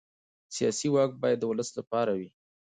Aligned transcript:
سیاسي 0.55 0.87
واک 0.93 1.11
باید 1.21 1.37
د 1.39 1.43
ولس 1.51 1.69
لپاره 1.79 2.11
وي 2.19 2.29